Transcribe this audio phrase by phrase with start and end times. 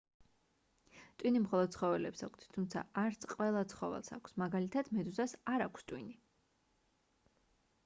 [1.23, 6.19] ტვინი მხოლოდ ცხოველებს აქვთ თუმცა არც ყველა ცხოველს აქვს; მაგალითად მედუზას არ აქვს ტვინი